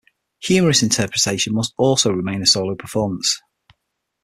Humorous 0.45 0.81
Interpretation 0.81 1.53
must 1.53 1.75
also 1.77 2.11
remain 2.11 2.41
a 2.41 2.47
solo 2.47 2.73
performance. 2.73 3.39